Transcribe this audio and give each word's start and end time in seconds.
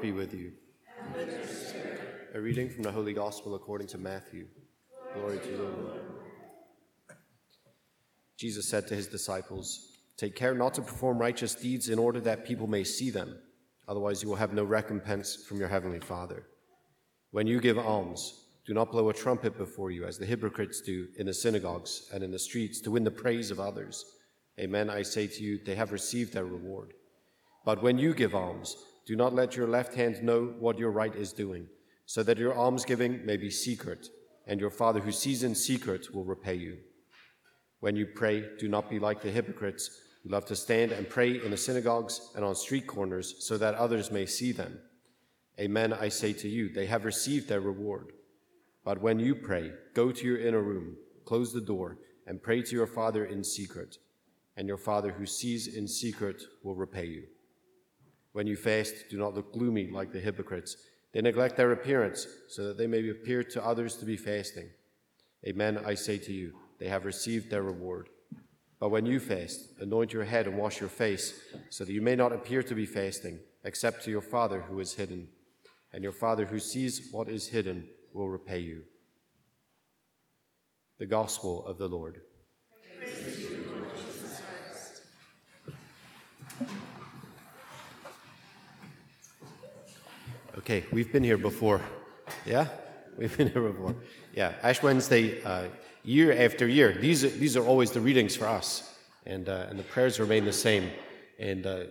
Be 0.00 0.12
with 0.12 0.32
you. 0.32 0.52
A 2.34 2.40
reading 2.40 2.70
from 2.70 2.84
the 2.84 2.92
Holy 2.92 3.12
Gospel 3.12 3.56
according 3.56 3.88
to 3.88 3.98
Matthew. 3.98 4.46
Glory 5.12 5.38
to 5.38 5.50
you, 5.50 5.56
Lord. 5.56 6.00
Jesus 8.36 8.68
said 8.68 8.86
to 8.86 8.94
his 8.94 9.08
disciples, 9.08 9.98
Take 10.16 10.36
care 10.36 10.54
not 10.54 10.74
to 10.74 10.82
perform 10.82 11.18
righteous 11.18 11.56
deeds 11.56 11.88
in 11.88 11.98
order 11.98 12.20
that 12.20 12.44
people 12.44 12.68
may 12.68 12.84
see 12.84 13.10
them, 13.10 13.38
otherwise, 13.88 14.22
you 14.22 14.28
will 14.28 14.36
have 14.36 14.52
no 14.52 14.62
recompense 14.62 15.34
from 15.34 15.58
your 15.58 15.68
heavenly 15.68 16.00
Father. 16.00 16.44
When 17.32 17.48
you 17.48 17.60
give 17.60 17.78
alms, 17.78 18.44
do 18.64 18.74
not 18.74 18.92
blow 18.92 19.08
a 19.08 19.14
trumpet 19.14 19.58
before 19.58 19.90
you, 19.90 20.04
as 20.04 20.16
the 20.16 20.26
hypocrites 20.26 20.80
do 20.80 21.08
in 21.16 21.26
the 21.26 21.34
synagogues 21.34 22.08
and 22.12 22.22
in 22.22 22.30
the 22.30 22.38
streets, 22.38 22.80
to 22.82 22.92
win 22.92 23.02
the 23.02 23.10
praise 23.10 23.50
of 23.50 23.58
others. 23.58 24.04
Amen, 24.60 24.90
I 24.90 25.02
say 25.02 25.26
to 25.26 25.42
you, 25.42 25.58
they 25.58 25.74
have 25.74 25.90
received 25.90 26.34
their 26.34 26.44
reward. 26.44 26.92
But 27.64 27.82
when 27.82 27.98
you 27.98 28.14
give 28.14 28.34
alms, 28.34 28.76
do 29.08 29.16
not 29.16 29.34
let 29.34 29.56
your 29.56 29.66
left 29.66 29.94
hand 29.94 30.22
know 30.22 30.54
what 30.58 30.78
your 30.78 30.90
right 30.90 31.16
is 31.16 31.32
doing, 31.32 31.66
so 32.04 32.22
that 32.22 32.36
your 32.36 32.54
almsgiving 32.54 33.24
may 33.24 33.38
be 33.38 33.50
secret, 33.50 34.06
and 34.46 34.60
your 34.60 34.68
Father 34.68 35.00
who 35.00 35.12
sees 35.12 35.42
in 35.42 35.54
secret 35.54 36.14
will 36.14 36.26
repay 36.26 36.56
you. 36.56 36.76
When 37.80 37.96
you 37.96 38.04
pray, 38.04 38.44
do 38.58 38.68
not 38.68 38.90
be 38.90 38.98
like 38.98 39.22
the 39.22 39.30
hypocrites 39.30 40.02
who 40.22 40.28
love 40.28 40.44
to 40.44 40.54
stand 40.54 40.92
and 40.92 41.08
pray 41.08 41.42
in 41.42 41.50
the 41.50 41.56
synagogues 41.56 42.20
and 42.36 42.44
on 42.44 42.54
street 42.54 42.86
corners, 42.86 43.36
so 43.38 43.56
that 43.56 43.76
others 43.76 44.10
may 44.10 44.26
see 44.26 44.52
them. 44.52 44.78
Amen, 45.58 45.94
I 45.94 46.10
say 46.10 46.34
to 46.34 46.48
you, 46.48 46.68
they 46.68 46.84
have 46.84 47.06
received 47.06 47.48
their 47.48 47.62
reward. 47.62 48.12
But 48.84 49.00
when 49.00 49.18
you 49.18 49.34
pray, 49.34 49.72
go 49.94 50.12
to 50.12 50.26
your 50.26 50.38
inner 50.38 50.62
room, 50.62 50.96
close 51.24 51.50
the 51.54 51.62
door, 51.62 51.96
and 52.26 52.42
pray 52.42 52.60
to 52.60 52.76
your 52.76 52.86
Father 52.86 53.24
in 53.24 53.42
secret, 53.42 53.96
and 54.54 54.68
your 54.68 54.76
Father 54.76 55.12
who 55.12 55.24
sees 55.24 55.66
in 55.66 55.88
secret 55.88 56.42
will 56.62 56.74
repay 56.74 57.06
you. 57.06 57.22
When 58.38 58.46
you 58.46 58.54
fast, 58.54 59.08
do 59.10 59.18
not 59.18 59.34
look 59.34 59.52
gloomy 59.52 59.88
like 59.90 60.12
the 60.12 60.20
hypocrites. 60.20 60.76
They 61.10 61.20
neglect 61.20 61.56
their 61.56 61.72
appearance, 61.72 62.24
so 62.46 62.68
that 62.68 62.78
they 62.78 62.86
may 62.86 63.08
appear 63.10 63.42
to 63.42 63.66
others 63.66 63.96
to 63.96 64.04
be 64.04 64.16
fasting. 64.16 64.70
Amen, 65.44 65.82
I 65.84 65.94
say 65.94 66.18
to 66.18 66.32
you, 66.32 66.52
they 66.78 66.86
have 66.86 67.04
received 67.04 67.50
their 67.50 67.64
reward. 67.64 68.10
But 68.78 68.90
when 68.90 69.06
you 69.06 69.18
fast, 69.18 69.72
anoint 69.80 70.12
your 70.12 70.22
head 70.22 70.46
and 70.46 70.56
wash 70.56 70.78
your 70.78 70.88
face, 70.88 71.34
so 71.68 71.84
that 71.84 71.92
you 71.92 72.00
may 72.00 72.14
not 72.14 72.32
appear 72.32 72.62
to 72.62 72.76
be 72.76 72.86
fasting, 72.86 73.40
except 73.64 74.04
to 74.04 74.10
your 74.12 74.22
Father 74.22 74.60
who 74.60 74.78
is 74.78 74.94
hidden. 74.94 75.26
And 75.92 76.04
your 76.04 76.12
Father 76.12 76.46
who 76.46 76.60
sees 76.60 77.08
what 77.10 77.28
is 77.28 77.48
hidden 77.48 77.88
will 78.12 78.28
repay 78.28 78.60
you. 78.60 78.84
The 81.00 81.06
Gospel 81.06 81.66
of 81.66 81.76
the 81.78 81.88
Lord. 81.88 82.20
Okay, 90.58 90.84
we've 90.90 91.12
been 91.12 91.22
here 91.22 91.38
before. 91.38 91.80
Yeah? 92.44 92.66
We've 93.16 93.34
been 93.36 93.48
here 93.48 93.62
before. 93.62 93.94
Yeah, 94.34 94.54
Ash 94.60 94.82
Wednesday, 94.82 95.40
uh, 95.44 95.68
year 96.02 96.32
after 96.32 96.66
year. 96.66 96.92
These 97.00 97.22
are, 97.22 97.28
these 97.28 97.56
are 97.56 97.64
always 97.64 97.92
the 97.92 98.00
readings 98.00 98.34
for 98.34 98.48
us, 98.48 98.98
and, 99.24 99.48
uh, 99.48 99.66
and 99.70 99.78
the 99.78 99.84
prayers 99.84 100.18
remain 100.18 100.44
the 100.44 100.52
same. 100.52 100.90
And 101.38 101.64
uh, 101.64 101.84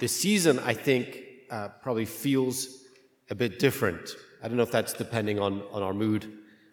the 0.00 0.06
season, 0.06 0.58
I 0.58 0.74
think, 0.74 1.24
uh, 1.50 1.68
probably 1.82 2.04
feels 2.04 2.84
a 3.30 3.34
bit 3.34 3.58
different. 3.58 4.10
I 4.42 4.48
don't 4.48 4.58
know 4.58 4.64
if 4.64 4.70
that's 4.70 4.92
depending 4.92 5.38
on, 5.38 5.62
on 5.72 5.82
our 5.82 5.94
mood 5.94 6.30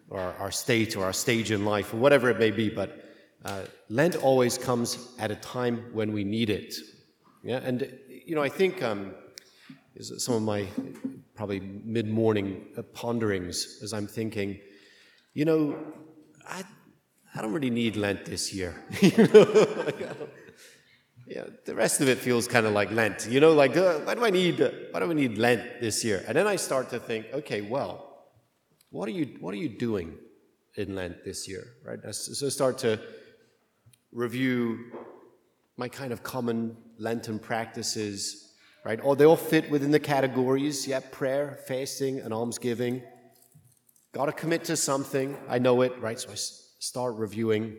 or 0.10 0.20
our, 0.20 0.34
our 0.34 0.52
state 0.52 0.98
or 0.98 1.06
our 1.06 1.14
stage 1.14 1.52
in 1.52 1.64
life 1.64 1.94
or 1.94 1.98
whatever 1.98 2.30
it 2.30 2.40
may 2.40 2.52
be, 2.52 2.70
but 2.70 3.06
uh, 3.46 3.62
Lent 3.88 4.18
always 4.18 4.58
comes 4.58 5.16
at 5.18 5.32
a 5.32 5.36
time 5.36 5.86
when 5.94 6.12
we 6.12 6.26
need 6.26 6.50
it. 6.50 6.76
Yeah, 7.42 7.62
and 7.64 7.98
you 8.26 8.36
know, 8.36 8.44
I 8.44 8.50
think 8.50 8.84
um, 8.84 9.14
some 10.00 10.36
of 10.36 10.42
my 10.42 10.68
probably 11.36 11.60
mid 11.60 12.08
morning 12.08 12.66
ponderings 12.94 13.80
as 13.84 13.94
I'm 13.94 14.08
thinking, 14.08 14.60
you 15.34 15.46
know, 15.46 15.78
I, 16.48 16.64
I 17.36 17.42
don't 17.42 17.54
really 17.54 17.70
need 17.70 17.96
Lent 17.96 18.26
this 18.26 18.54
year. 18.54 18.76
yeah, 19.02 19.28
the 21.66 21.76
rest 21.76 22.02
of 22.02 22.10
it 22.10 22.18
feels 22.18 22.48
kind 22.48 22.66
of 22.66 22.74
like 22.74 22.92
Lent. 22.92 23.28
You 23.30 23.40
know, 23.40 23.54
like 23.54 23.78
uh, 23.78 24.00
why 24.00 24.16
do 24.16 24.26
I 24.26 24.30
need 24.30 24.62
uh, 24.62 24.72
why 24.92 25.00
do 25.00 25.10
I 25.10 25.14
need 25.14 25.38
Lent 25.38 25.82
this 25.82 26.04
year? 26.04 26.24
And 26.28 26.36
then 26.36 26.48
I 26.48 26.56
start 26.56 26.90
to 26.92 27.00
think, 27.00 27.28
okay, 27.34 27.62
well, 27.62 28.26
what 28.90 29.08
are 29.08 29.12
you 29.12 29.38
what 29.40 29.54
are 29.54 29.58
you 29.58 29.70
doing 29.70 30.18
in 30.76 30.96
Lent 30.96 31.24
this 31.24 31.48
year, 31.48 31.66
right? 31.84 32.00
So 32.14 32.46
I 32.46 32.50
start 32.50 32.78
to 32.80 33.00
review 34.12 34.92
my 35.76 35.88
kind 35.88 36.12
of 36.12 36.24
common 36.24 36.76
Lenten 36.98 37.40
practices 37.40 38.47
right? 38.86 39.00
Or 39.04 39.16
they 39.16 39.26
all 39.26 39.36
fit 39.36 39.70
within 39.70 39.92
the 39.92 40.00
categories, 40.00 40.88
yeah, 40.88 41.00
prayer, 41.12 41.60
fasting, 41.68 42.20
and 42.20 42.34
almsgiving. 42.34 43.02
Got 44.14 44.28
to 44.28 44.32
commit 44.32 44.64
to 44.66 44.78
something. 44.78 45.38
I 45.50 45.60
know 45.60 45.82
it, 45.82 45.94
right? 46.00 46.20
So 46.20 46.30
I 46.30 46.36
start 46.36 47.16
reviewing. 47.16 47.76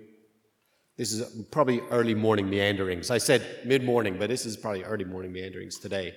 This 0.97 1.13
is 1.13 1.45
probably 1.51 1.81
early 1.91 2.15
morning 2.15 2.51
meanderings. 2.51 3.11
I 3.11 3.19
said 3.19 3.45
mid 3.65 3.85
morning, 3.85 4.19
but 4.19 4.29
this 4.29 4.45
is 4.45 4.57
probably 4.57 4.85
early 4.85 5.05
morning 5.05 5.33
meanderings 5.33 5.79
today. 5.79 6.15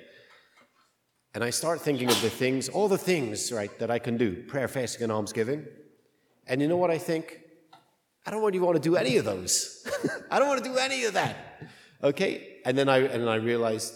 And 1.34 1.44
I 1.44 1.50
start 1.50 1.80
thinking 1.80 2.10
of 2.10 2.22
the 2.22 2.30
things, 2.30 2.68
all 2.68 2.90
the 2.90 2.98
things, 2.98 3.52
right, 3.52 3.78
that 3.80 3.90
I 3.90 4.00
can 4.00 4.18
do 4.18 4.44
prayer, 4.44 4.68
fasting, 4.68 5.04
and 5.04 5.12
almsgiving. 5.12 5.66
And 6.46 6.62
you 6.62 6.68
know 6.68 6.78
what 6.78 6.92
I 6.92 6.98
think? 6.98 7.40
I 8.26 8.32
don't 8.32 8.44
really 8.44 8.60
want 8.60 8.76
to 8.76 8.82
do 8.82 8.98
any 8.98 9.18
of 9.18 9.26
those. 9.26 9.88
I 10.32 10.40
don't 10.40 10.48
want 10.48 10.64
to 10.64 10.70
do 10.70 10.78
any 10.78 11.06
of 11.06 11.14
that. 11.14 11.64
Okay? 12.04 12.60
And 12.66 12.78
then 12.78 12.90
I 12.90 12.98
and 12.98 13.24
then 13.24 13.30
I 13.30 13.36
realized 13.36 13.94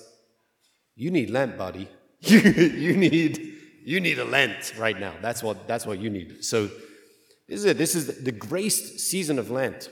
you 0.95 1.11
need 1.11 1.29
Lent, 1.29 1.57
buddy. 1.57 1.87
you 2.21 2.95
need 2.97 3.53
you 3.83 3.99
need 3.99 4.17
a 4.17 4.25
Lent 4.25 4.73
right 4.77 4.99
now. 4.99 5.13
That's 5.21 5.43
what 5.43 5.67
that's 5.67 5.85
what 5.85 5.99
you 5.99 6.09
need. 6.09 6.43
So 6.43 6.69
this 7.47 7.59
is 7.59 7.65
it. 7.65 7.77
This 7.77 7.95
is 7.95 8.23
the 8.23 8.31
graced 8.31 8.99
season 8.99 9.37
of 9.37 9.51
Lent. 9.51 9.89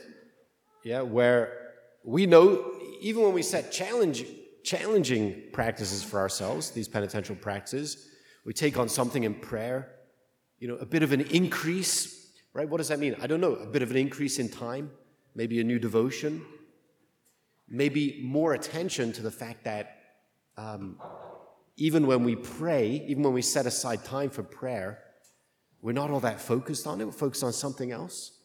Yeah, 0.83 1.01
where 1.01 1.71
we 2.03 2.25
know 2.25 2.71
even 3.01 3.23
when 3.23 3.33
we 3.33 3.41
set 3.41 3.71
challenge, 3.71 4.25
challenging 4.63 5.43
practices 5.51 6.03
for 6.03 6.19
ourselves, 6.19 6.71
these 6.71 6.87
penitential 6.87 7.35
practices, 7.35 8.09
we 8.45 8.53
take 8.53 8.77
on 8.77 8.89
something 8.89 9.23
in 9.23 9.35
prayer, 9.35 9.89
you 10.59 10.67
know, 10.67 10.75
a 10.75 10.85
bit 10.85 11.03
of 11.03 11.11
an 11.11 11.21
increase, 11.21 12.31
right? 12.53 12.67
What 12.67 12.77
does 12.77 12.87
that 12.87 12.99
mean? 12.99 13.15
I 13.21 13.27
don't 13.27 13.41
know. 13.41 13.55
A 13.55 13.65
bit 13.65 13.81
of 13.81 13.91
an 13.91 13.97
increase 13.97 14.39
in 14.39 14.49
time, 14.49 14.91
maybe 15.35 15.59
a 15.59 15.63
new 15.63 15.79
devotion, 15.79 16.45
maybe 17.67 18.21
more 18.23 18.53
attention 18.53 19.11
to 19.13 19.21
the 19.21 19.31
fact 19.31 19.65
that 19.65 20.02
um, 20.57 20.99
even 21.77 22.05
when 22.07 22.23
we 22.23 22.35
pray, 22.35 23.03
even 23.07 23.23
when 23.23 23.33
we 23.33 23.41
set 23.41 23.65
aside 23.65 24.05
time 24.05 24.29
for 24.29 24.43
prayer, 24.43 24.99
we're 25.81 25.93
not 25.93 26.11
all 26.11 26.19
that 26.21 26.39
focused 26.39 26.87
on 26.87 27.01
it. 27.01 27.05
We're 27.05 27.11
focused 27.11 27.43
on 27.43 27.53
something 27.53 27.91
else. 27.91 28.39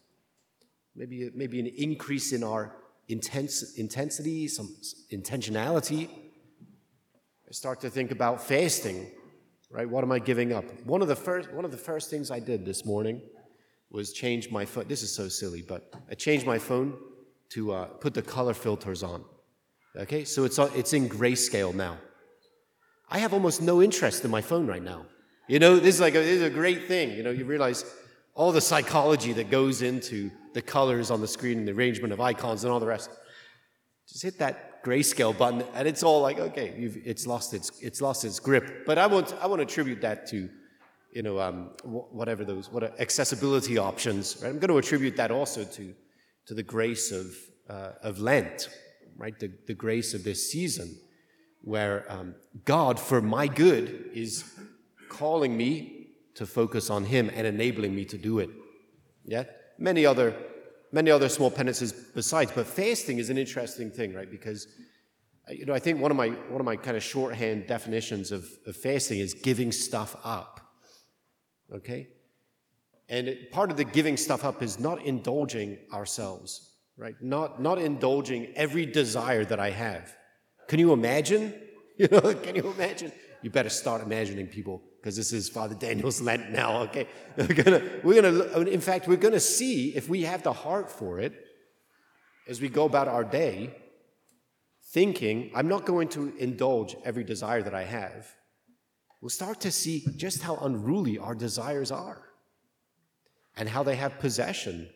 Maybe, 0.97 1.31
maybe 1.35 1.61
an 1.61 1.67
increase 1.67 2.33
in 2.33 2.43
our 2.43 2.75
intense, 3.09 3.75
intensity, 3.75 4.49
some 4.49 4.75
intentionality. 5.13 6.09
I 6.09 7.53
start 7.53 7.81
to 7.83 7.91
think 7.91 8.11
about 8.11 8.43
fasting, 8.43 9.11
right? 9.71 9.89
What 9.89 10.03
am 10.03 10.11
I 10.11 10.19
giving 10.19 10.53
up? 10.53 10.65
One 10.85 11.01
of 11.01 11.09
the 11.09 11.17
first, 11.17 11.53
one 11.53 11.65
of 11.65 11.71
the 11.71 11.77
first 11.77 12.11
things 12.11 12.31
I 12.31 12.41
did 12.41 12.65
this 12.65 12.85
morning 12.85 13.21
was 13.91 14.13
change 14.13 14.51
my 14.51 14.65
phone. 14.65 14.87
This 14.89 15.03
is 15.03 15.15
so 15.15 15.29
silly, 15.29 15.63
but 15.63 15.95
I 16.11 16.15
changed 16.15 16.47
my 16.47 16.59
phone 16.59 16.99
to 17.51 17.73
uh, 17.73 17.85
put 17.85 18.15
the 18.15 18.23
color 18.23 18.53
filters 18.53 19.03
on. 19.03 19.25
Okay, 19.97 20.25
so 20.25 20.45
it's, 20.45 20.59
it's 20.59 20.93
in 20.93 21.09
grayscale 21.09 21.75
now. 21.75 21.99
I 23.11 23.19
have 23.19 23.33
almost 23.33 23.63
no 23.63 23.81
interest 23.83 24.25
in 24.25 24.31
my 24.31 24.43
phone 24.43 24.67
right 24.67 24.83
now. 24.83 25.07
You 25.49 25.59
know, 25.59 25.77
this 25.77 25.95
is 25.95 26.01
like 26.01 26.15
a, 26.15 26.19
this 26.19 26.41
is 26.41 26.43
a 26.43 26.51
great 26.51 26.87
thing. 26.87 27.13
You 27.13 27.23
know, 27.23 27.31
you 27.31 27.47
realize 27.47 27.85
all 28.35 28.53
the 28.53 28.61
psychology 28.61 29.33
that 29.33 29.51
goes 29.51 29.81
into 29.81 30.31
the 30.53 30.61
colors 30.61 31.11
on 31.11 31.21
the 31.21 31.27
screen 31.27 31.59
and 31.59 31.67
the 31.67 31.73
arrangement 31.73 32.13
of 32.13 32.21
icons 32.21 32.65
and 32.65 32.73
all 32.73 32.81
the 32.81 32.87
rest. 32.87 33.11
Just 34.07 34.23
hit 34.23 34.39
that 34.39 34.85
grayscale 34.85 35.37
button, 35.37 35.65
and 35.75 35.89
it's 35.89 36.03
all 36.03 36.21
like, 36.21 36.39
okay, 36.39 36.69
it's 37.05 37.27
lost 37.27 37.55
its 37.55 37.71
it's 37.81 38.01
lost 38.01 38.25
its 38.25 38.39
grip. 38.39 38.85
But 38.87 38.99
I 38.99 39.07
want 39.07 39.35
I 39.41 39.47
want 39.47 39.61
to 39.61 39.65
attribute 39.65 40.03
that 40.03 40.27
to, 40.29 40.49
you 41.13 41.23
know, 41.23 41.41
um, 41.41 41.71
whatever 41.83 42.45
those 42.45 42.71
what 42.71 42.99
accessibility 43.01 43.79
options. 43.79 44.39
Right? 44.43 44.51
I'm 44.51 44.59
going 44.59 44.69
to 44.71 44.79
attribute 44.79 45.17
that 45.17 45.31
also 45.31 45.65
to 45.65 45.95
to 46.47 46.55
the 46.55 46.63
grace 46.63 47.11
of 47.11 47.35
uh, 47.69 47.93
of 48.03 48.19
Lent 48.19 48.69
right? 49.19 49.39
The, 49.39 49.51
the 49.67 49.75
grace 49.75 50.15
of 50.15 50.25
this 50.25 50.51
season 50.51 50.97
where 51.61 52.11
um, 52.11 52.37
God, 52.65 52.99
for 52.99 53.21
my 53.21 53.49
good, 53.49 54.11
is 54.15 54.45
calling 55.09 55.57
me 55.57 56.07
to 56.37 56.47
focus 56.47 56.89
on 56.89 57.05
Him 57.05 57.31
and 57.35 57.47
enabling 57.47 57.95
me 57.95 58.05
to 58.07 58.17
do 58.17 58.39
it. 58.39 58.49
Yeah? 59.25 59.45
Many 59.77 60.07
other, 60.07 60.35
many 60.93 61.11
other 61.11 61.29
small 61.29 61.51
penances 61.51 61.93
besides, 61.93 62.53
but 62.55 62.67
fasting 62.67 63.19
is 63.19 63.29
an 63.29 63.37
interesting 63.37 63.91
thing, 63.91 64.15
right? 64.15 64.31
Because 64.31 64.69
uh, 65.49 65.53
you 65.53 65.67
know, 65.67 65.75
I 65.75 65.79
think 65.79 66.01
one 66.01 66.11
of 66.11 66.17
my 66.17 66.29
one 66.29 66.61
of 66.61 66.65
my 66.65 66.77
kind 66.77 66.97
of 66.97 67.03
shorthand 67.03 67.67
definitions 67.67 68.33
of, 68.33 68.47
of 68.67 68.77
fasting 68.77 69.19
is 69.19 69.35
giving 69.35 69.73
stuff 69.73 70.17
up. 70.25 70.61
Okay? 71.73 72.09
And 73.09 73.29
it, 73.29 73.51
part 73.51 73.71
of 73.71 73.77
the 73.77 73.85
giving 73.85 74.17
stuff 74.17 74.45
up 74.45 74.63
is 74.63 74.79
not 74.79 75.03
indulging 75.03 75.79
ourselves 75.93 76.68
right? 76.99 77.15
Not, 77.23 77.63
not 77.63 77.79
indulging 77.79 78.49
every 78.57 78.85
desire 78.85 79.45
that 79.45 79.61
I 79.61 79.71
have. 79.71 80.15
Can 80.67 80.79
you 80.79 80.93
imagine? 80.93 81.55
You 82.01 82.07
know, 82.07 82.33
can 82.33 82.55
you 82.55 82.71
imagine 82.71 83.11
you 83.43 83.51
better 83.51 83.69
start 83.69 84.03
imagining 84.03 84.47
people 84.47 84.85
because 85.01 85.17
this 85.17 85.33
is 85.33 85.49
Father 85.49 85.75
Daniel's 85.75 86.21
Lent 86.21 86.53
now. 86.53 86.83
Okay, 86.83 87.09
we're 87.37 87.63
gonna, 87.63 87.83
we're 88.05 88.23
gonna. 88.23 88.71
In 88.71 88.81
fact, 88.81 89.09
we're 89.09 89.17
gonna 89.17 89.41
see 89.41 89.97
if 89.97 90.09
we 90.09 90.23
have 90.23 90.45
the 90.45 90.53
heart 90.53 90.93
for 90.93 91.19
it 91.19 91.33
as 92.49 92.61
we 92.61 92.69
go 92.69 92.85
about 92.85 93.09
our 93.09 93.25
day, 93.25 93.75
thinking, 94.93 95.51
"I'm 95.57 95.67
not 95.67 95.87
going 95.87 96.07
to 96.11 96.33
indulge 96.39 96.95
every 97.05 97.25
desire 97.25 97.63
that 97.63 97.75
I 97.75 97.83
have." 97.83 98.33
We'll 99.21 99.31
start 99.31 99.59
to 99.63 99.73
see 99.73 100.07
just 100.15 100.43
how 100.43 100.55
unruly 100.59 101.19
our 101.19 101.35
desires 101.35 101.91
are, 101.91 102.23
and 103.57 103.69
how 103.69 103.83
they 103.83 103.97
have 103.97 104.21
possession 104.21 104.89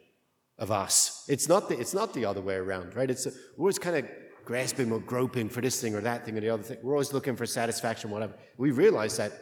of 0.59 0.71
us. 0.71 1.25
It's 1.29 1.49
not 1.49 1.69
the, 1.69 1.79
it's 1.79 1.95
not 1.95 2.15
the 2.15 2.25
other 2.25 2.41
way 2.41 2.55
around, 2.55 2.95
right? 2.95 3.11
It's 3.11 3.27
we're 3.27 3.65
always 3.65 3.79
kind 3.79 3.97
of 3.97 4.11
grasping 4.45 4.93
or 4.93 5.01
groping 5.01 5.49
for 5.49 5.61
this 5.61 5.81
thing 5.81 5.95
or 5.95 6.01
that 6.01 6.25
thing 6.25 6.37
or 6.37 6.41
the 6.41 6.51
other 6.51 6.63
thing. 6.63 6.79
We're 6.83 6.95
always 6.95 7.13
looking 7.13 7.37
for 7.37 7.47
satisfaction, 7.47 8.11
whatever. 8.11 8.35
We 8.57 8.71
realize 8.71 9.17
that 9.17 9.33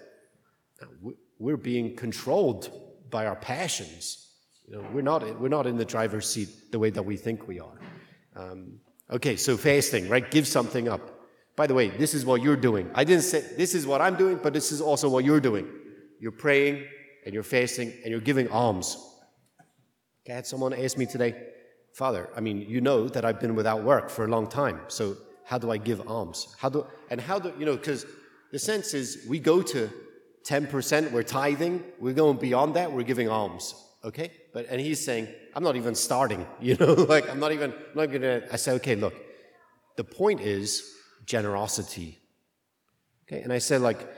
we're 1.39 1.57
being 1.57 1.97
controlled 1.97 2.71
by 3.11 3.27
our 3.27 3.37
passions. 3.37 4.29
You 4.69 4.77
know, 4.77 4.87
we're 4.93 5.03
not 5.03 5.41
we're 5.41 5.49
not 5.49 5.67
in 5.67 5.77
the 5.77 5.85
driver's 5.85 6.29
seat 6.29 6.71
the 6.71 6.79
way 6.79 6.91
that 6.91 7.03
we 7.03 7.17
think 7.17 7.49
we 7.49 7.61
are. 7.61 7.81
Um, 8.37 8.79
okay, 9.11 9.37
so 9.37 9.57
fasting, 9.57 10.09
right? 10.09 10.31
Give 10.31 10.47
something 10.47 10.89
up. 10.89 11.19
By 11.57 11.67
the 11.67 11.75
way, 11.75 11.89
this 11.89 12.15
is 12.15 12.25
what 12.25 12.43
you're 12.43 12.57
doing. 12.57 12.91
I 12.95 13.05
didn't 13.05 13.25
say 13.25 13.41
this 13.57 13.75
is 13.75 13.87
what 13.87 14.01
I'm 14.01 14.17
doing, 14.17 14.39
but 14.43 14.53
this 14.53 14.71
is 14.71 14.81
also 14.81 15.09
what 15.09 15.25
you're 15.25 15.41
doing. 15.41 15.69
You're 16.21 16.33
praying 16.33 16.87
and 17.25 17.35
you're 17.35 17.43
fasting 17.43 17.93
and 18.03 18.11
you're 18.11 18.21
giving 18.21 18.49
alms. 18.49 18.97
I 20.31 20.35
had 20.35 20.47
someone 20.47 20.73
ask 20.73 20.97
me 20.97 21.07
today, 21.07 21.35
Father, 21.93 22.29
I 22.37 22.41
mean, 22.41 22.61
you 22.61 22.81
know 22.81 23.09
that 23.09 23.25
I've 23.25 23.41
been 23.41 23.57
without 23.57 23.83
work 23.83 24.11
for 24.11 24.25
a 24.25 24.29
long 24.29 24.47
time. 24.47 24.81
So 24.89 25.17
how 25.45 25.59
do 25.59 25.71
I 25.71 25.77
give 25.77 26.07
alms? 26.07 26.55
How 26.59 26.69
do 26.69 26.87
and 27.11 27.21
how 27.21 27.39
do 27.41 27.53
you 27.59 27.67
know? 27.67 27.77
Because 27.77 28.07
the 28.53 28.59
sense 28.59 28.95
is 28.95 29.27
we 29.29 29.41
go 29.41 29.61
to 29.63 29.91
10%, 30.45 31.11
we're 31.11 31.23
tithing, 31.23 31.83
we're 31.99 32.15
going 32.15 32.37
beyond 32.39 32.75
that, 32.77 32.93
we're 32.93 33.03
giving 33.03 33.29
alms. 33.29 33.75
Okay? 34.05 34.31
But 34.55 34.67
and 34.71 34.81
he's 34.81 35.05
saying, 35.05 35.29
I'm 35.55 35.65
not 35.65 35.75
even 35.77 35.95
starting, 35.97 36.47
you 36.61 36.77
know, 36.77 36.95
like 36.95 37.29
I'm 37.29 37.41
not 37.41 37.53
even 37.53 37.73
I'm 37.73 37.97
not 37.97 38.07
gonna 38.07 38.43
I 38.53 38.57
say, 38.57 38.73
okay, 38.75 38.95
look, 38.95 39.15
the 39.97 40.05
point 40.05 40.41
is 40.41 40.95
generosity. 41.27 42.21
Okay, 43.25 43.43
and 43.43 43.53
I 43.53 43.59
said 43.59 43.81
like 43.81 44.09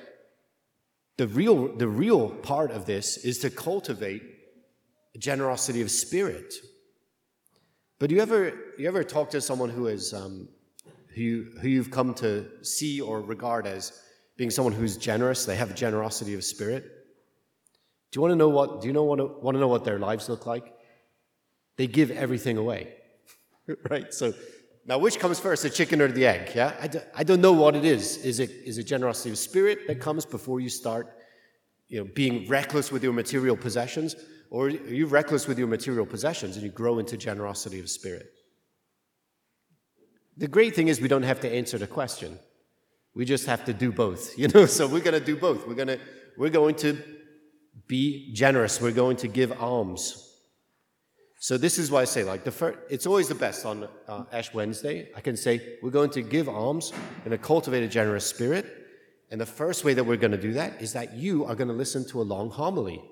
the 1.17 1.27
real 1.27 1.75
the 1.75 1.89
real 1.89 2.29
part 2.29 2.71
of 2.71 2.85
this 2.85 3.17
is 3.17 3.39
to 3.39 3.51
cultivate 3.51 4.32
generosity 5.19 5.83
of 5.83 5.91
spirit. 5.91 6.55
But 7.99 8.11
you 8.11 8.21
ever 8.21 8.53
you 8.79 8.89
ever 8.89 9.05
talk 9.05 9.31
to 9.31 9.41
someone 9.41 9.71
who 9.71 9.87
is 9.87 10.13
um, 10.13 10.49
who 11.15 11.21
you, 11.21 11.53
who 11.61 11.69
you've 11.69 11.91
come 11.91 12.15
to 12.15 12.49
see 12.63 13.01
or 13.01 13.21
regard 13.21 13.67
as 13.67 14.01
being 14.37 14.51
someone 14.51 14.73
who's 14.73 14.97
generous? 14.97 15.45
They 15.45 15.57
have 15.57 15.75
generosity 15.75 16.35
of 16.35 16.45
spirit. 16.45 16.85
Do 18.11 18.19
you 18.19 18.23
want 18.23 18.33
to 18.33 18.37
know 18.37 18.49
what? 18.49 18.81
Do 18.81 18.87
you 18.87 18.93
know 18.93 19.05
want 19.05 19.21
to, 19.21 19.27
want 19.27 19.55
to 19.55 19.61
know 19.61 19.69
what 19.69 19.85
their 19.85 19.99
lives 19.99 20.29
look 20.29 20.47
like? 20.47 20.75
They 21.77 21.87
give 21.87 22.11
everything 22.11 22.59
away, 22.59 22.95
right? 23.91 24.13
So 24.13 24.35
now, 24.85 24.99
which 24.99 25.19
comes 25.19 25.39
first, 25.39 25.63
the 25.63 25.71
chicken 25.71 26.03
or 26.03 26.09
the 26.09 26.27
egg? 26.27 26.53
Yeah, 26.55 26.75
I, 26.81 26.89
do, 26.89 27.01
I 27.15 27.23
don't 27.23 27.41
know 27.41 27.53
what 27.53 27.77
it 27.77 27.85
is. 27.85 28.19
Is 28.19 28.41
it 28.41 28.51
is 28.51 28.79
it 28.79 28.85
generosity 28.85 29.31
of 29.31 29.39
spirit 29.39 29.87
that 29.87 30.01
comes 30.01 30.27
before 30.27 30.61
you 30.61 30.69
start, 30.69 31.17
you 31.89 31.99
know, 31.99 32.11
being 32.15 32.49
reckless 32.49 32.91
with 32.91 33.05
your 33.05 33.13
material 33.13 33.57
possessions, 33.57 34.17
or 34.53 34.67
are 34.67 34.69
you 34.69 35.07
reckless 35.07 35.49
with 35.49 35.59
your 35.59 35.67
material 35.67 36.05
possessions 36.05 36.57
and 36.57 36.63
you 36.63 36.71
grow 36.71 36.99
into 36.99 37.17
generosity 37.17 37.81
of 37.81 37.89
spirit? 37.89 38.31
The 40.37 40.47
great 40.47 40.77
thing 40.77 40.89
is 40.89 41.01
we 41.01 41.09
don't 41.09 41.23
have 41.23 41.41
to 41.41 41.51
answer 41.51 41.79
the 41.79 41.87
question. 41.87 42.39
We 43.15 43.25
just 43.25 43.47
have 43.47 43.65
to 43.65 43.73
do 43.73 43.93
both, 43.93 44.39
you 44.39 44.49
know. 44.49 44.67
So 44.67 44.87
we're 44.87 45.01
going 45.01 45.19
to 45.19 45.25
do 45.25 45.37
both. 45.37 45.67
We're 45.67 45.75
going 45.75 45.89
to 45.89 45.99
we're 46.37 46.51
going 46.51 46.75
to 46.77 46.99
be 47.89 48.35
generous. 48.35 48.79
We're 48.79 48.93
going 48.93 49.17
to 49.19 49.29
give 49.29 49.53
alms. 49.53 50.29
So 51.39 51.57
this 51.57 51.79
is 51.79 51.91
why 51.91 52.03
I 52.03 52.05
say, 52.05 52.23
like 52.23 52.45
the 52.45 52.53
first, 52.53 52.79
it's 52.91 53.07
always 53.07 53.29
the 53.29 53.35
best 53.35 53.65
on 53.65 53.89
uh, 54.07 54.25
Ash 54.33 54.53
Wednesday. 54.53 55.09
I 55.17 55.23
can 55.23 55.37
say 55.37 55.79
we're 55.83 55.91
going 55.91 56.11
to 56.11 56.21
give 56.21 56.51
alms 56.51 56.93
in 57.25 57.33
a 57.33 57.39
cultivated, 57.39 57.91
generous 57.91 58.27
spirit, 58.27 58.67
and 59.31 59.41
the 59.41 59.47
first 59.47 59.83
way 59.83 59.95
that 59.95 60.05
we're 60.05 60.19
going 60.19 60.33
to 60.33 60.37
do 60.49 60.53
that 60.53 60.83
is 60.83 60.93
that 60.93 61.15
you 61.15 61.47
are 61.47 61.55
going 61.55 61.69
to 61.69 61.75
listen 61.75 62.07
to 62.09 62.21
a 62.21 62.27
long 62.35 62.51
homily 62.51 63.03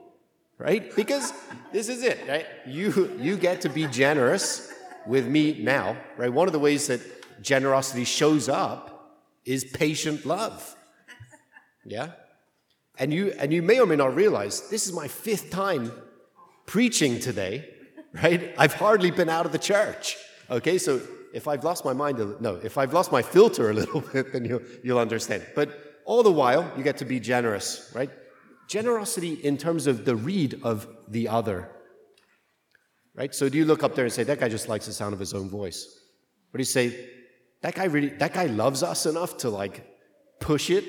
right? 0.60 0.94
Because 0.94 1.32
this 1.72 1.88
is 1.88 2.02
it, 2.02 2.18
right? 2.28 2.46
You, 2.66 3.16
you 3.18 3.36
get 3.36 3.62
to 3.62 3.70
be 3.70 3.86
generous 3.86 4.72
with 5.06 5.26
me 5.26 5.58
now, 5.60 5.96
right? 6.18 6.32
One 6.32 6.46
of 6.46 6.52
the 6.52 6.58
ways 6.58 6.86
that 6.88 7.00
generosity 7.42 8.04
shows 8.04 8.48
up 8.48 9.16
is 9.46 9.64
patient 9.64 10.26
love. 10.26 10.76
Yeah? 11.84 12.10
And 12.98 13.12
you, 13.12 13.32
and 13.38 13.52
you 13.52 13.62
may 13.62 13.80
or 13.80 13.86
may 13.86 13.96
not 13.96 14.14
realize 14.14 14.68
this 14.68 14.86
is 14.86 14.92
my 14.92 15.08
fifth 15.08 15.50
time 15.50 15.90
preaching 16.66 17.18
today, 17.18 17.68
right? 18.12 18.54
I've 18.58 18.74
hardly 18.74 19.10
been 19.10 19.30
out 19.30 19.46
of 19.46 19.52
the 19.52 19.58
church. 19.58 20.18
Okay, 20.50 20.76
so 20.76 21.00
if 21.32 21.48
I've 21.48 21.64
lost 21.64 21.86
my 21.86 21.94
mind, 21.94 22.20
a, 22.20 22.36
no, 22.40 22.56
if 22.56 22.76
I've 22.76 22.92
lost 22.92 23.10
my 23.10 23.22
filter 23.22 23.70
a 23.70 23.72
little 23.72 24.00
bit, 24.12 24.34
then 24.34 24.44
you'll, 24.44 24.62
you'll 24.84 24.98
understand. 24.98 25.46
But 25.54 26.02
all 26.04 26.22
the 26.22 26.32
while, 26.32 26.70
you 26.76 26.82
get 26.82 26.98
to 26.98 27.06
be 27.06 27.18
generous, 27.18 27.90
right? 27.94 28.10
Generosity 28.70 29.32
in 29.32 29.58
terms 29.58 29.88
of 29.88 30.04
the 30.04 30.14
read 30.14 30.60
of 30.62 30.86
the 31.08 31.26
other. 31.26 31.68
Right? 33.16 33.34
So 33.34 33.48
do 33.48 33.58
you 33.58 33.64
look 33.64 33.82
up 33.82 33.96
there 33.96 34.04
and 34.04 34.14
say, 34.14 34.22
that 34.22 34.38
guy 34.38 34.48
just 34.48 34.68
likes 34.68 34.86
the 34.86 34.92
sound 34.92 35.12
of 35.12 35.18
his 35.18 35.34
own 35.34 35.50
voice? 35.50 35.98
Or 36.54 36.58
do 36.58 36.60
you 36.60 36.64
say, 36.64 37.10
that 37.62 37.74
guy 37.74 37.86
really, 37.86 38.10
that 38.10 38.32
guy 38.32 38.46
loves 38.46 38.84
us 38.84 39.06
enough 39.06 39.38
to 39.38 39.50
like 39.50 39.84
push 40.38 40.70
it 40.70 40.84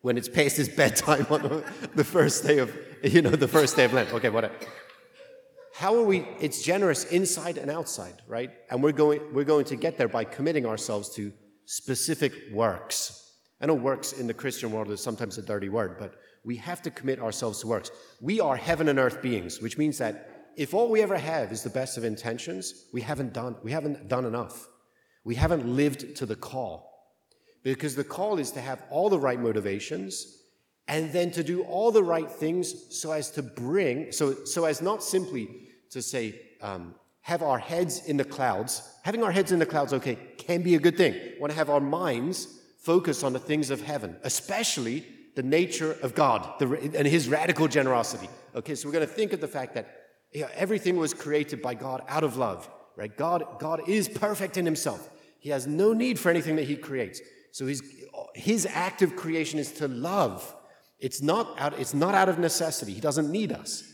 when 0.00 0.16
it's 0.16 0.30
past 0.30 0.56
his 0.56 0.70
bedtime 0.70 1.26
on 1.28 1.62
the 1.94 2.04
first 2.04 2.44
day 2.44 2.56
of, 2.56 2.74
you 3.02 3.20
know, 3.20 3.32
the 3.32 3.46
first 3.48 3.76
day 3.76 3.84
of 3.84 3.92
Lent. 3.92 4.10
Okay, 4.14 4.30
whatever. 4.30 4.54
How 5.74 5.94
are 5.94 6.04
we, 6.04 6.26
it's 6.40 6.62
generous 6.62 7.04
inside 7.04 7.58
and 7.58 7.70
outside, 7.70 8.14
right? 8.26 8.50
And 8.70 8.82
we're 8.82 8.92
going, 8.92 9.20
we're 9.34 9.44
going 9.44 9.66
to 9.66 9.76
get 9.76 9.98
there 9.98 10.08
by 10.08 10.24
committing 10.24 10.64
ourselves 10.64 11.10
to 11.16 11.34
specific 11.66 12.32
works. 12.50 13.34
I 13.60 13.66
know 13.66 13.74
works 13.74 14.12
in 14.12 14.26
the 14.26 14.32
Christian 14.32 14.72
world 14.72 14.90
is 14.90 15.02
sometimes 15.02 15.36
a 15.36 15.42
dirty 15.42 15.68
word, 15.68 15.96
but 15.98 16.14
we 16.44 16.56
have 16.56 16.82
to 16.82 16.90
commit 16.90 17.20
ourselves 17.20 17.60
to 17.60 17.66
works. 17.66 17.90
We 18.20 18.40
are 18.40 18.56
heaven 18.56 18.88
and 18.88 18.98
earth 18.98 19.20
beings, 19.22 19.60
which 19.60 19.78
means 19.78 19.98
that 19.98 20.52
if 20.56 20.74
all 20.74 20.90
we 20.90 21.02
ever 21.02 21.16
have 21.16 21.52
is 21.52 21.62
the 21.62 21.70
best 21.70 21.96
of 21.96 22.04
intentions, 22.04 22.86
we 22.92 23.00
haven't 23.00 23.32
done, 23.32 23.56
we 23.62 23.70
haven't 23.70 24.08
done 24.08 24.24
enough. 24.24 24.68
We 25.24 25.34
haven't 25.34 25.66
lived 25.66 26.16
to 26.16 26.26
the 26.26 26.36
call. 26.36 26.88
Because 27.62 27.94
the 27.94 28.04
call 28.04 28.38
is 28.38 28.50
to 28.52 28.60
have 28.60 28.82
all 28.90 29.10
the 29.10 29.18
right 29.18 29.38
motivations 29.38 30.38
and 30.86 31.12
then 31.12 31.30
to 31.32 31.44
do 31.44 31.62
all 31.64 31.92
the 31.92 32.02
right 32.02 32.30
things 32.30 32.96
so 32.96 33.12
as 33.12 33.30
to 33.32 33.42
bring, 33.42 34.10
so, 34.10 34.32
so 34.44 34.64
as 34.64 34.80
not 34.80 35.02
simply 35.02 35.48
to 35.90 36.00
say, 36.00 36.40
um, 36.62 36.94
have 37.20 37.42
our 37.42 37.58
heads 37.58 38.06
in 38.06 38.16
the 38.16 38.24
clouds. 38.24 38.96
Having 39.04 39.22
our 39.22 39.30
heads 39.30 39.52
in 39.52 39.58
the 39.58 39.66
clouds, 39.66 39.92
okay, 39.92 40.16
can 40.38 40.62
be 40.62 40.76
a 40.76 40.78
good 40.78 40.96
thing. 40.96 41.12
We 41.12 41.40
want 41.40 41.50
to 41.50 41.58
have 41.58 41.68
our 41.68 41.80
minds 41.80 42.62
focus 42.78 43.22
on 43.22 43.34
the 43.34 43.38
things 43.38 43.70
of 43.70 43.82
heaven, 43.82 44.16
especially 44.22 45.04
the 45.38 45.42
nature 45.44 45.96
of 46.02 46.16
God 46.16 46.58
the, 46.58 46.66
and 46.96 47.06
his 47.06 47.28
radical 47.28 47.68
generosity. 47.68 48.28
Okay, 48.56 48.74
so 48.74 48.88
we're 48.88 48.92
going 48.92 49.06
to 49.06 49.14
think 49.14 49.32
of 49.32 49.40
the 49.40 49.46
fact 49.46 49.74
that 49.74 49.86
you 50.32 50.40
know, 50.40 50.48
everything 50.52 50.96
was 50.96 51.14
created 51.14 51.62
by 51.62 51.74
God 51.74 52.02
out 52.08 52.24
of 52.24 52.36
love, 52.36 52.68
right? 52.96 53.16
God, 53.16 53.44
God 53.60 53.88
is 53.88 54.08
perfect 54.08 54.56
in 54.56 54.64
himself. 54.64 55.08
He 55.38 55.50
has 55.50 55.64
no 55.64 55.92
need 55.92 56.18
for 56.18 56.28
anything 56.28 56.56
that 56.56 56.64
he 56.64 56.74
creates. 56.74 57.20
So 57.52 57.66
his, 57.68 57.84
his 58.34 58.66
act 58.66 59.00
of 59.00 59.14
creation 59.14 59.60
is 59.60 59.70
to 59.74 59.86
love. 59.86 60.56
It's 60.98 61.22
not, 61.22 61.56
out, 61.56 61.78
it's 61.78 61.94
not 61.94 62.16
out 62.16 62.28
of 62.28 62.40
necessity. 62.40 62.92
He 62.92 63.00
doesn't 63.00 63.30
need 63.30 63.52
us. 63.52 63.84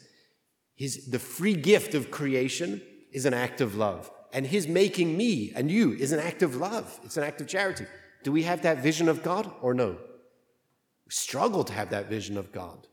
His, 0.75 1.09
the 1.11 1.19
free 1.19 1.55
gift 1.55 1.95
of 1.95 2.11
creation 2.11 2.81
is 3.13 3.27
an 3.27 3.35
act 3.35 3.61
of 3.61 3.75
love. 3.75 4.11
And 4.33 4.47
his 4.47 4.67
making 4.67 5.15
me 5.15 5.53
and 5.55 5.71
you 5.71 5.93
is 5.93 6.11
an 6.13 6.21
act 6.21 6.43
of 6.43 6.57
love. 6.57 6.99
It's 7.05 7.19
an 7.19 7.23
act 7.23 7.43
of 7.43 7.49
charity. 7.49 7.85
Do 8.23 8.33
we 8.33 8.45
have 8.45 8.63
that 8.63 8.79
vision 8.79 9.11
of 9.11 9.23
God 9.23 9.53
or 9.61 9.75
no? 9.75 9.99
Struggle 11.09 11.65
to 11.65 11.73
have 11.73 11.91
that 11.91 12.09
vision 12.09 12.37
of 12.37 12.53
God. 12.53 12.87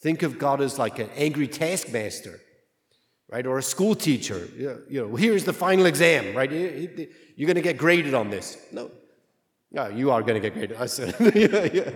Think 0.00 0.22
of 0.22 0.38
God 0.38 0.60
as 0.60 0.78
like 0.78 0.98
an 0.98 1.08
angry 1.16 1.48
taskmaster, 1.48 2.40
right? 3.30 3.46
Or 3.46 3.58
a 3.58 3.62
school 3.62 3.94
teacher. 3.94 4.48
You 4.56 5.00
know, 5.02 5.16
here's 5.16 5.44
the 5.44 5.52
final 5.52 5.86
exam, 5.86 6.36
right? 6.36 6.50
You're 6.50 7.46
going 7.46 7.54
to 7.56 7.62
get 7.62 7.78
graded 7.78 8.14
on 8.14 8.30
this. 8.30 8.58
No. 8.72 8.90
No, 9.72 9.88
you 9.88 10.10
are 10.10 10.22
going 10.22 10.40
to 10.40 10.40
get 10.40 10.54
graded. 10.54 10.76
I 10.76 10.86
said, 10.86 11.14
yeah, 11.34 11.68
yeah. 11.72 11.90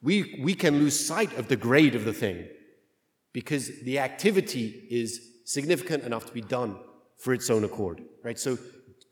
We, 0.00 0.40
we 0.42 0.54
can 0.54 0.78
lose 0.78 0.98
sight 0.98 1.36
of 1.38 1.48
the 1.48 1.56
grade 1.56 1.94
of 1.94 2.04
the 2.04 2.12
thing 2.12 2.48
because 3.32 3.70
the 3.82 3.98
activity 3.98 4.86
is 4.90 5.20
significant 5.44 6.04
enough 6.04 6.26
to 6.26 6.32
be 6.32 6.40
done 6.40 6.76
for 7.18 7.32
its 7.32 7.50
own 7.50 7.64
accord, 7.64 8.02
right? 8.24 8.38
So 8.38 8.58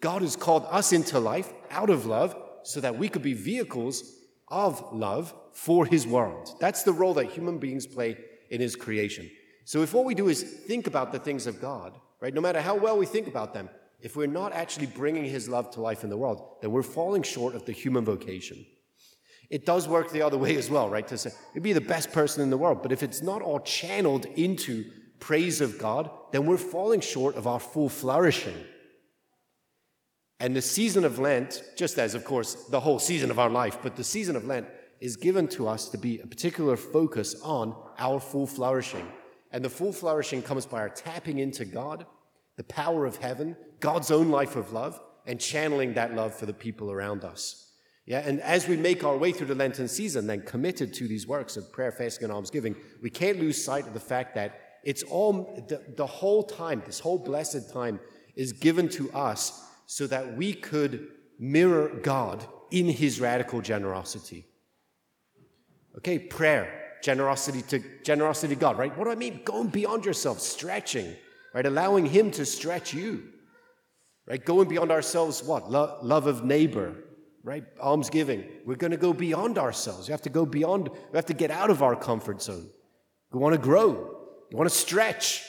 God 0.01 0.23
has 0.23 0.37
called 0.37 0.67
us 0.71 0.93
into 0.93 1.19
life 1.19 1.53
out 1.71 1.91
of 1.91 2.07
love 2.07 2.35
so 2.63 2.81
that 2.81 2.97
we 2.97 3.09
could 3.09 3.23
be 3.23 3.35
vehicles 3.35 4.20
of 4.51 4.93
love 4.93 5.35
for 5.53 5.87
his 5.87 6.07
world. 6.07 6.57
That's 6.61 6.83
the 6.83 6.93
role 6.93 7.15
that 7.15 7.31
human 7.31 7.59
beings 7.59 7.87
play 7.87 8.17
in 8.51 8.61
his 8.61 8.77
creation. 8.77 9.31
So 9.65 9.83
if 9.83 9.95
all 9.95 10.05
we 10.05 10.15
do 10.15 10.29
is 10.29 10.43
think 10.43 10.87
about 10.87 11.13
the 11.13 11.19
things 11.19 11.47
of 11.47 11.61
God, 11.61 11.97
right, 12.21 12.35
no 12.35 12.41
matter 12.41 12.61
how 12.61 12.75
well 12.75 12.99
we 12.99 13.07
think 13.07 13.29
about 13.29 13.55
them, 13.55 13.69
if 14.01 14.17
we're 14.17 14.27
not 14.27 14.53
actually 14.53 14.87
bringing 14.87 15.25
his 15.25 15.49
love 15.49 15.71
to 15.73 15.81
life 15.81 16.05
in 16.05 16.11
the 16.11 16.17
world, 16.17 16.57
then 16.61 16.73
we're 16.73 16.83
falling 16.83 17.23
short 17.23 17.55
of 17.55 17.67
the 17.67 17.73
human 17.73 18.05
vocation. 18.05 18.65
It 19.51 19.67
does 19.67 19.89
work 19.89 20.11
the 20.11 20.23
other 20.23 20.39
way 20.39 20.57
as 20.57 20.71
well, 20.71 20.89
right? 20.89 21.07
To 21.09 21.19
say, 21.19 21.31
you'd 21.55 21.65
be 21.65 21.73
the 21.73 21.81
best 21.81 22.13
person 22.13 22.43
in 22.43 22.51
the 22.51 22.57
world, 22.57 22.83
but 22.83 22.93
if 22.93 23.03
it's 23.03 23.23
not 23.23 23.43
all 23.43 23.61
channeled 23.61 24.25
into 24.37 24.91
praise 25.19 25.61
of 25.61 25.79
God, 25.79 26.11
then 26.33 26.47
we're 26.47 26.57
falling 26.57 27.01
short 27.01 27.35
of 27.35 27.47
our 27.47 27.61
full 27.61 27.89
flourishing. 27.89 28.57
And 30.41 30.57
the 30.57 30.63
season 30.63 31.05
of 31.05 31.19
Lent, 31.19 31.63
just 31.77 31.99
as, 31.99 32.15
of 32.15 32.25
course, 32.25 32.55
the 32.71 32.81
whole 32.81 32.99
season 32.99 33.31
of 33.31 33.39
our 33.39 33.51
life, 33.51 33.79
but 33.83 33.95
the 33.95 34.05
season 34.05 34.37
of 34.37 34.47
Lent 34.47 34.67
is 34.99 35.17
given 35.17 35.47
to 35.49 35.69
us 35.69 35.89
to 35.91 35.99
be 35.99 36.19
a 36.21 36.27
particular 36.27 36.79
focus 36.79 37.37
on 37.43 37.77
our 37.99 38.19
full 38.19 38.47
flourishing. 38.47 39.07
And 39.53 39.63
the 39.63 39.71
full 39.71 39.93
flourishing 39.93 40.43
comes 40.43 40.65
by 40.65 40.79
our 40.79 40.89
tapping 40.89 41.39
into 41.39 41.67
God, 41.67 42.07
the 42.57 42.65
power 42.65 43.05
of 43.05 43.17
heaven, 43.17 43.55
God's 43.81 44.11
own 44.11 44.31
life 44.31 44.57
of 44.57 44.73
love, 44.73 44.99
and 45.27 45.39
channeling 45.39 45.95
that 45.95 46.15
love 46.15 46.35
for 46.35 46.47
the 46.47 46.55
people 46.55 46.91
around 46.91 47.23
us. 47.23 47.73
Yeah, 48.07 48.23
and 48.25 48.41
as 48.41 48.67
we 48.67 48.77
make 48.77 49.05
our 49.05 49.17
way 49.17 49.33
through 49.33 49.49
the 49.49 49.55
Lenten 49.55 49.89
season, 49.89 50.27
then 50.27 50.41
committed 50.41 50.95
to 50.95 51.07
these 51.07 51.27
works 51.27 51.59
of 51.59 51.71
prayer, 51.71 51.93
fasting, 51.93 52.25
and 52.25 52.33
almsgiving, 52.33 52.75
we 53.03 53.11
can't 53.11 53.39
lose 53.39 53.63
sight 53.63 53.87
of 53.87 53.93
the 53.93 54.01
fact 54.01 54.35
that 54.37 54.59
it's 54.85 55.03
all 55.03 55.65
the, 55.69 55.83
the 55.97 56.07
whole 56.07 56.43
time, 56.43 56.83
this 56.87 56.99
whole 56.99 57.19
blessed 57.19 57.71
time 57.73 58.01
is 58.35 58.53
given 58.53 58.89
to 58.89 59.13
us 59.13 59.70
so 59.91 60.07
that 60.07 60.37
we 60.37 60.53
could 60.53 61.09
mirror 61.41 61.89
God 61.89 62.47
in 62.71 62.87
his 62.87 63.21
radical 63.21 63.61
generosity. 63.61 64.47
Okay, 65.99 66.17
prayer, 66.17 66.93
generosity 67.03 67.63
to 67.63 67.83
generosity 68.05 68.55
to 68.55 68.61
God, 68.61 68.79
right? 68.79 68.97
What 68.97 69.07
do 69.07 69.11
I 69.11 69.17
mean? 69.17 69.41
Going 69.45 69.67
beyond 69.67 70.05
yourself, 70.05 70.39
stretching, 70.39 71.17
right? 71.53 71.67
Allowing 71.67 72.07
him 72.07 72.31
to 72.31 72.47
stretch 72.47 72.95
you. 72.95 73.31
Right? 74.29 74.45
Going 74.45 74.69
beyond 74.69 74.93
ourselves, 74.93 75.43
what? 75.43 75.69
Lo- 75.69 75.99
love 76.03 76.29
of 76.29 76.45
neighbor, 76.45 76.95
right? 77.43 77.65
Almsgiving. 77.81 78.45
We're 78.65 78.77
going 78.77 78.93
to 78.93 78.97
go 78.97 79.13
beyond 79.13 79.59
ourselves. 79.59 80.07
We 80.07 80.13
have 80.13 80.23
to 80.23 80.31
go 80.31 80.47
beyond, 80.47 80.89
we 80.89 81.17
have 81.17 81.27
to 81.27 81.35
get 81.35 81.51
out 81.51 81.69
of 81.69 81.83
our 81.83 81.97
comfort 81.97 82.41
zone. 82.41 82.69
We 83.33 83.41
want 83.41 83.57
to 83.57 83.61
grow. 83.61 83.91
You 84.51 84.57
want 84.57 84.71
to 84.71 84.77
stretch. 84.77 85.43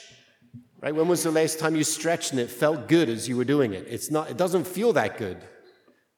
Right? 0.82 0.94
When 0.94 1.06
was 1.06 1.22
the 1.22 1.30
last 1.30 1.60
time 1.60 1.76
you 1.76 1.84
stretched 1.84 2.32
and 2.32 2.40
it 2.40 2.50
felt 2.50 2.88
good 2.88 3.08
as 3.08 3.28
you 3.28 3.36
were 3.36 3.44
doing 3.44 3.72
it? 3.72 3.86
It's 3.88 4.10
not, 4.10 4.28
it 4.28 4.36
doesn't 4.36 4.66
feel 4.66 4.92
that 4.94 5.16
good. 5.16 5.38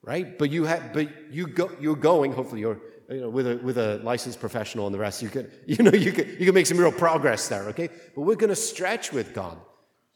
Right? 0.02 0.38
But 0.38 0.50
you 0.50 0.64
have 0.64 0.92
but 0.92 1.32
you 1.32 1.46
go 1.46 1.70
you're 1.80 1.96
going, 1.96 2.32
hopefully 2.32 2.60
you're 2.60 2.80
you 3.10 3.20
know, 3.20 3.28
with 3.28 3.46
a 3.46 3.56
with 3.58 3.78
a 3.78 3.98
licensed 3.98 4.40
professional 4.40 4.86
and 4.86 4.94
the 4.94 4.98
rest, 4.98 5.22
you 5.22 5.28
could, 5.28 5.50
you 5.66 5.82
know, 5.82 5.92
you 5.92 6.12
could 6.12 6.28
you 6.38 6.46
can 6.46 6.54
make 6.54 6.66
some 6.66 6.78
real 6.78 6.92
progress 6.92 7.48
there, 7.48 7.64
okay? 7.68 7.88
But 8.14 8.22
we're 8.22 8.36
gonna 8.36 8.56
stretch 8.56 9.12
with 9.12 9.34
God 9.34 9.58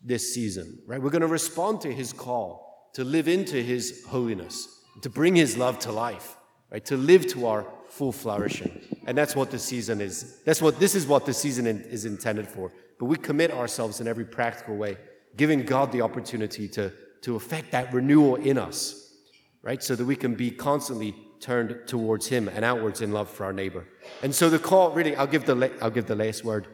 this 0.03 0.35
season, 0.35 0.79
right? 0.87 1.01
We're 1.01 1.11
gonna 1.11 1.27
respond 1.27 1.83
to 1.83 1.93
his 1.93 2.13
call 2.13 2.91
to 2.95 3.05
live 3.05 3.29
into 3.29 3.63
his 3.63 4.05
holiness, 4.07 4.83
to 5.03 5.11
bring 5.11 5.37
his 5.37 5.59
love 5.59 5.79
to 5.81 5.93
life, 5.93 6.38
right? 6.71 6.85
To 6.87 6.97
live 6.97 7.27
to 7.29 7.47
our 7.47 7.67
full 7.89 8.13
flourishing. 8.13 8.81
And 9.07 9.17
that's 9.17 9.35
what 9.35 9.51
the 9.51 9.59
season 9.59 10.01
is. 10.01 10.41
That's 10.45 10.61
what 10.61 10.79
this 10.79 10.95
is 10.95 11.07
what 11.07 11.27
the 11.27 11.33
season 11.33 11.67
is 11.67 12.05
intended 12.05 12.47
for. 12.47 12.73
But 12.99 13.07
we 13.07 13.17
commit 13.17 13.51
ourselves 13.51 14.01
in 14.01 14.09
every 14.09 14.25
practical 14.25 14.77
way, 14.77 14.97
giving 15.37 15.63
God 15.63 15.93
the 15.93 16.03
opportunity 16.03 16.69
to, 16.69 16.93
to 17.23 17.37
effect 17.37 17.73
that 17.73 17.93
renewal 17.93 18.37
in 18.37 18.59
us, 18.59 19.15
right? 19.63 19.83
So 19.83 19.95
that 19.97 20.05
we 20.05 20.17
can 20.17 20.35
be 20.35 20.51
constantly 20.51 21.15
turned 21.41 21.87
towards 21.87 22.27
Him 22.27 22.49
and 22.49 22.65
outwards 22.65 23.01
in 23.01 23.13
love 23.13 23.31
for 23.31 23.45
our 23.45 23.53
neighbor. 23.53 23.87
And 24.23 24.35
so 24.35 24.51
the 24.51 24.59
call, 24.59 24.91
really, 24.91 25.15
I'll 25.17 25.27
give 25.27 25.47
the, 25.47 25.73
I'll 25.81 25.91
give 25.91 26.07
the 26.07 26.17
last 26.17 26.45
word 26.45 26.67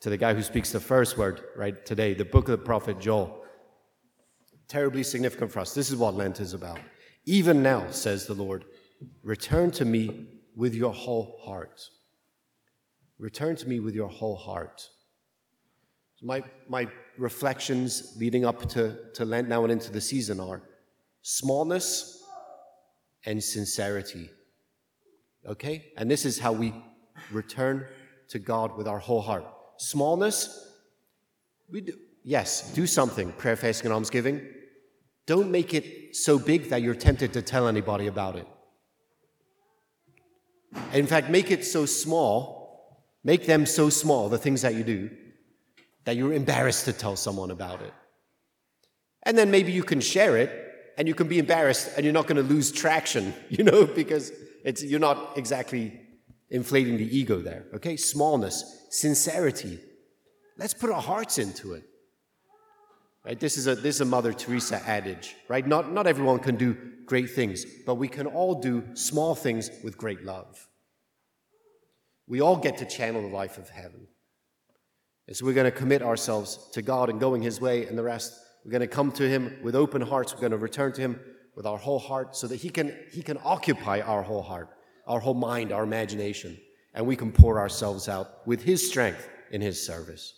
to 0.00 0.10
the 0.10 0.16
guy 0.16 0.34
who 0.34 0.42
speaks 0.42 0.72
the 0.72 0.80
first 0.80 1.16
word, 1.16 1.42
right, 1.56 1.84
today, 1.86 2.14
the 2.14 2.24
book 2.24 2.48
of 2.48 2.58
the 2.58 2.64
prophet 2.64 3.00
Joel. 3.00 3.44
Terribly 4.68 5.02
significant 5.02 5.50
for 5.50 5.60
us. 5.60 5.74
This 5.74 5.90
is 5.90 5.96
what 5.96 6.14
Lent 6.14 6.40
is 6.40 6.54
about. 6.54 6.78
Even 7.24 7.62
now, 7.62 7.90
says 7.90 8.26
the 8.26 8.34
Lord, 8.34 8.64
return 9.22 9.70
to 9.72 9.84
me 9.84 10.26
with 10.56 10.74
your 10.74 10.92
whole 10.92 11.38
heart. 11.44 11.80
Return 13.18 13.56
to 13.56 13.68
me 13.68 13.80
with 13.80 13.94
your 13.94 14.08
whole 14.08 14.36
heart. 14.36 14.88
My, 16.22 16.42
my 16.68 16.88
reflections 17.16 18.14
leading 18.18 18.44
up 18.44 18.68
to, 18.70 18.96
to 19.14 19.24
Lent 19.24 19.48
now 19.48 19.62
and 19.62 19.72
into 19.72 19.92
the 19.92 20.00
season 20.00 20.40
are 20.40 20.62
smallness 21.22 22.22
and 23.24 23.42
sincerity. 23.42 24.30
Okay? 25.46 25.92
And 25.96 26.10
this 26.10 26.24
is 26.24 26.38
how 26.38 26.52
we 26.52 26.74
return 27.30 27.86
to 28.28 28.38
God 28.38 28.76
with 28.76 28.88
our 28.88 28.98
whole 28.98 29.22
heart. 29.22 29.44
Smallness, 29.78 30.72
we 31.70 31.82
do, 31.82 31.92
yes, 32.24 32.72
do 32.72 32.86
something, 32.86 33.32
prayer, 33.32 33.56
fasting, 33.56 33.86
and 33.86 33.94
almsgiving. 33.94 34.46
Don't 35.26 35.50
make 35.50 35.74
it 35.74 36.16
so 36.16 36.38
big 36.38 36.70
that 36.70 36.82
you're 36.82 36.94
tempted 36.94 37.32
to 37.34 37.42
tell 37.42 37.68
anybody 37.68 38.06
about 38.06 38.36
it. 38.36 38.46
In 40.92 41.06
fact, 41.06 41.30
make 41.30 41.50
it 41.50 41.64
so 41.64 41.86
small, 41.86 43.04
make 43.24 43.46
them 43.46 43.66
so 43.66 43.90
small, 43.90 44.28
the 44.28 44.38
things 44.38 44.62
that 44.62 44.74
you 44.74 44.84
do, 44.84 45.10
that 46.04 46.16
you're 46.16 46.32
embarrassed 46.32 46.84
to 46.86 46.92
tell 46.92 47.16
someone 47.16 47.50
about 47.50 47.82
it. 47.82 47.92
And 49.24 49.36
then 49.36 49.50
maybe 49.50 49.72
you 49.72 49.82
can 49.82 50.00
share 50.00 50.36
it 50.36 50.50
and 50.96 51.06
you 51.06 51.14
can 51.14 51.28
be 51.28 51.38
embarrassed 51.38 51.90
and 51.96 52.04
you're 52.04 52.14
not 52.14 52.26
going 52.26 52.36
to 52.36 52.54
lose 52.54 52.72
traction, 52.72 53.34
you 53.50 53.64
know, 53.64 53.86
because 53.86 54.32
it's, 54.64 54.82
you're 54.82 55.00
not 55.00 55.36
exactly 55.36 56.00
inflating 56.50 56.96
the 56.96 57.16
ego 57.16 57.40
there. 57.40 57.66
Okay? 57.74 57.96
Smallness, 57.96 58.86
sincerity. 58.90 59.78
Let's 60.56 60.74
put 60.74 60.90
our 60.90 61.02
hearts 61.02 61.38
into 61.38 61.74
it. 61.74 61.84
Right? 63.24 63.38
This 63.38 63.58
is 63.58 63.66
a 63.66 63.74
this 63.74 63.96
is 63.96 64.00
a 64.00 64.06
Mother 64.06 64.32
Teresa 64.32 64.82
adage, 64.86 65.36
right? 65.48 65.66
Not 65.66 65.92
not 65.92 66.06
everyone 66.06 66.38
can 66.38 66.56
do 66.56 66.74
great 67.08 67.30
things, 67.30 67.64
but 67.86 67.96
we 67.96 68.06
can 68.06 68.26
all 68.26 68.60
do 68.60 68.84
small 68.94 69.34
things 69.34 69.70
with 69.82 69.96
great 69.96 70.24
love. 70.24 70.68
We 72.26 72.40
all 72.40 72.56
get 72.56 72.76
to 72.78 72.84
channel 72.84 73.22
the 73.22 73.34
life 73.34 73.58
of 73.58 73.70
heaven. 73.70 74.06
And 75.26 75.36
so 75.36 75.46
we're 75.46 75.54
going 75.54 75.70
to 75.70 75.76
commit 75.76 76.02
ourselves 76.02 76.70
to 76.72 76.82
God 76.82 77.08
and 77.08 77.18
going 77.18 77.42
His 77.42 77.60
way, 77.60 77.86
and 77.86 77.98
the 77.98 78.02
rest, 78.02 78.34
we're 78.64 78.70
going 78.70 78.82
to 78.82 78.86
come 78.86 79.10
to 79.12 79.28
Him 79.28 79.58
with 79.62 79.74
open 79.74 80.02
hearts. 80.02 80.34
We're 80.34 80.40
going 80.40 80.52
to 80.52 80.58
return 80.58 80.92
to 80.92 81.00
Him 81.00 81.20
with 81.56 81.66
our 81.66 81.78
whole 81.78 81.98
heart 81.98 82.36
so 82.36 82.46
that 82.46 82.56
He 82.56 82.68
can, 82.68 82.94
he 83.10 83.22
can 83.22 83.38
occupy 83.42 84.00
our 84.00 84.22
whole 84.22 84.42
heart, 84.42 84.68
our 85.06 85.20
whole 85.20 85.34
mind, 85.34 85.72
our 85.72 85.82
imagination, 85.82 86.58
and 86.94 87.06
we 87.06 87.16
can 87.16 87.32
pour 87.32 87.58
ourselves 87.58 88.08
out 88.08 88.46
with 88.46 88.62
His 88.62 88.86
strength 88.86 89.28
in 89.50 89.60
His 89.60 89.84
service. 89.84 90.34